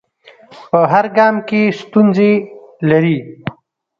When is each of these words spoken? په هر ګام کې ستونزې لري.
په 0.69 0.79
هر 0.91 1.05
ګام 1.17 1.35
کې 1.47 1.61
ستونزې 1.79 2.31
لري. 2.89 3.17